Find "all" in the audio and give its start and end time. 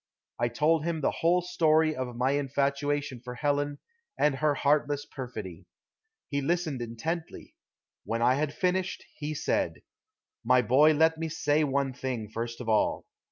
12.67-13.05